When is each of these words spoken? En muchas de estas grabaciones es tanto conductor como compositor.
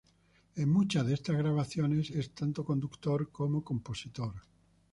En 0.55 0.67
muchas 0.67 1.05
de 1.05 1.13
estas 1.13 1.37
grabaciones 1.37 2.09
es 2.09 2.31
tanto 2.33 2.65
conductor 2.65 3.29
como 3.31 3.63
compositor. 3.63 4.33